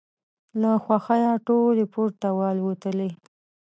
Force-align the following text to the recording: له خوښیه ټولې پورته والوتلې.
له 0.61 0.71
خوښیه 0.83 1.33
ټولې 1.47 1.85
پورته 1.93 2.27
والوتلې. 2.39 3.09